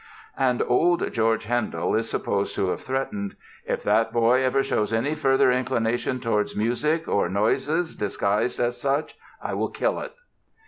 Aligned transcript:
And 0.39 0.63
old 0.63 1.13
George 1.13 1.43
Handel 1.43 1.93
is 1.93 2.09
supposed 2.09 2.55
to 2.55 2.69
have 2.69 2.81
threatened: 2.81 3.35
"If 3.67 3.83
that 3.83 4.11
boy 4.11 4.41
ever 4.43 4.63
shows 4.63 4.91
any 4.91 5.13
further 5.13 5.51
inclination 5.51 6.19
towards 6.19 6.55
music 6.55 7.07
or 7.07 7.29
noises 7.29 7.95
disguised 7.95 8.59
as 8.59 8.81
such, 8.81 9.15
I 9.43 9.53
will 9.53 9.69
kill 9.69 9.99
it!" 9.99 10.13